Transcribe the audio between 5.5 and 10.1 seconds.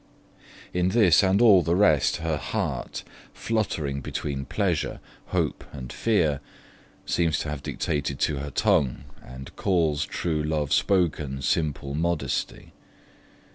and fear, seems to have dictated to her tongue, and 'calls